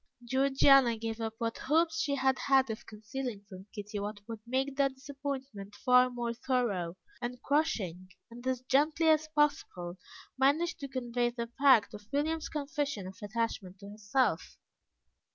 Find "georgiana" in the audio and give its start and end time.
0.25-0.97